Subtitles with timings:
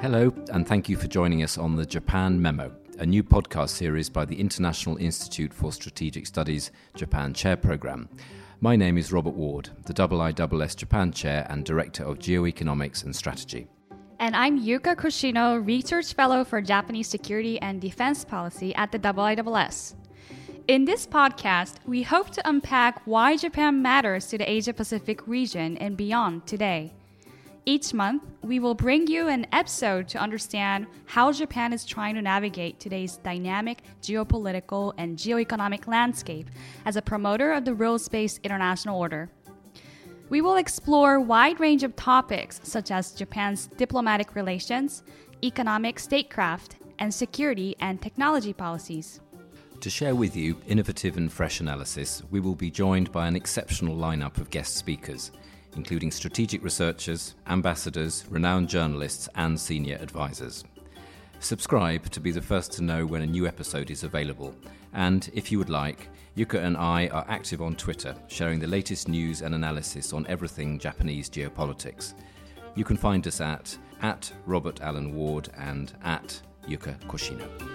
[0.00, 4.08] Hello, and thank you for joining us on the Japan Memo, a new podcast series
[4.08, 8.08] by the International Institute for Strategic Studies Japan Chair Programme.
[8.60, 13.66] My name is Robert Ward, the IISS Japan Chair and Director of Geoeconomics and Strategy.
[14.20, 19.96] And I'm Yuka Koshino, Research Fellow for Japanese Security and Defense Policy at the IISS.
[20.68, 25.76] In this podcast, we hope to unpack why Japan matters to the Asia Pacific region
[25.78, 26.92] and beyond today.
[27.68, 32.22] Each month, we will bring you an episode to understand how Japan is trying to
[32.22, 36.48] navigate today's dynamic geopolitical and geoeconomic landscape
[36.86, 39.28] as a promoter of the rules based international order.
[40.30, 45.02] We will explore a wide range of topics such as Japan's diplomatic relations,
[45.44, 49.20] economic statecraft, and security and technology policies.
[49.80, 53.94] To share with you innovative and fresh analysis, we will be joined by an exceptional
[53.94, 55.32] lineup of guest speakers
[55.78, 60.64] including strategic researchers, ambassadors, renowned journalists, and senior advisors.
[61.38, 64.52] Subscribe to be the first to know when a new episode is available.
[64.92, 69.08] And if you would like, Yuka and I are active on Twitter, sharing the latest
[69.08, 72.14] news and analysis on everything Japanese geopolitics.
[72.74, 77.67] You can find us at, at Robert Allen Ward and at Yuka Koshino.